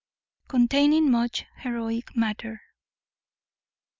_Containing 0.49 1.09
much 1.09 1.45
heroic 1.57 2.15
matter. 2.17 2.59